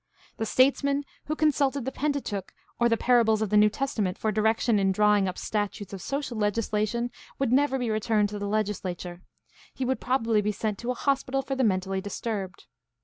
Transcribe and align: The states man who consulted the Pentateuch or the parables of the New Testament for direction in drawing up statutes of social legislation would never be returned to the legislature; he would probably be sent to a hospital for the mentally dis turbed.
The 0.37 0.47
states 0.47 0.83
man 0.83 1.03
who 1.25 1.35
consulted 1.35 1.85
the 1.85 1.91
Pentateuch 1.91 2.55
or 2.79 2.89
the 2.89 2.97
parables 2.97 3.43
of 3.43 3.51
the 3.51 3.55
New 3.55 3.69
Testament 3.69 4.17
for 4.17 4.31
direction 4.31 4.79
in 4.79 4.91
drawing 4.91 5.27
up 5.27 5.37
statutes 5.37 5.93
of 5.93 6.01
social 6.01 6.35
legislation 6.39 7.11
would 7.37 7.51
never 7.51 7.77
be 7.77 7.91
returned 7.91 8.29
to 8.29 8.39
the 8.39 8.47
legislature; 8.47 9.21
he 9.75 9.85
would 9.85 9.99
probably 10.01 10.41
be 10.41 10.51
sent 10.51 10.79
to 10.79 10.89
a 10.89 10.95
hospital 10.95 11.43
for 11.43 11.53
the 11.53 11.63
mentally 11.63 12.01
dis 12.01 12.19
turbed. 12.19 12.65